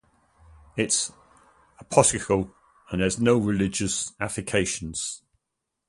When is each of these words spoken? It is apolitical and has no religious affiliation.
It 0.75 0.87
is 0.87 1.11
apolitical 1.79 2.51
and 2.89 3.03
has 3.03 3.19
no 3.19 3.37
religious 3.37 4.13
affiliation. 4.19 4.95